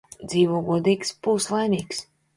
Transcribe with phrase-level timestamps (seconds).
[0.29, 2.01] Dzīvo godīgs– būsi laimīgs